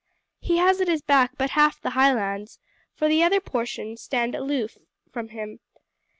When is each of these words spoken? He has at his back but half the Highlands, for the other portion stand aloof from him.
He 0.39 0.57
has 0.57 0.81
at 0.81 0.87
his 0.87 1.03
back 1.03 1.37
but 1.37 1.51
half 1.51 1.79
the 1.79 1.91
Highlands, 1.91 2.57
for 2.95 3.07
the 3.07 3.21
other 3.21 3.39
portion 3.39 3.97
stand 3.97 4.33
aloof 4.33 4.75
from 5.11 5.27
him. 5.27 5.59